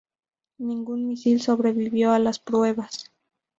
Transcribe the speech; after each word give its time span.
Ningún 0.57 1.05
misil 1.05 1.39
sobrevivió 1.39 2.11
a 2.11 2.17
las 2.17 2.39
pruebas. 2.39 3.11